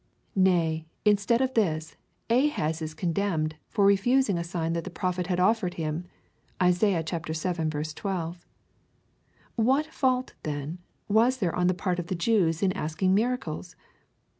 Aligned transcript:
Nay, 0.35 0.87
instead 1.05 1.41
of 1.41 1.53
this, 1.53 1.95
Ahaz 2.27 2.81
is 2.81 2.95
condemned 2.95 3.57
for 3.69 3.85
refusing 3.85 4.35
a 4.39 4.43
sign 4.43 4.73
that 4.73 4.83
the 4.83 4.89
Pro 4.89 5.11
phet 5.11 5.27
had 5.27 5.39
offered 5.39 5.75
him, 5.75 6.05
(Isaiah 6.59 7.03
vii. 7.07 7.31
12.) 7.31 8.37
What 9.57 9.85
fault, 9.85 10.33
then, 10.41 10.79
was 11.07 11.37
there 11.37 11.55
on 11.55 11.67
the 11.67 11.75
part 11.75 11.99
of 11.99 12.07
the 12.07 12.15
Jews 12.15 12.63
in 12.63 12.71
asking 12.71 13.13
miracles 13.13 13.75